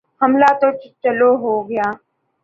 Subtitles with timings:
[0.21, 0.67] حملہ تو
[1.03, 1.87] چلو ہو گیا۔